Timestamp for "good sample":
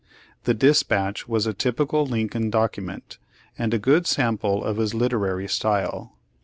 3.77-4.63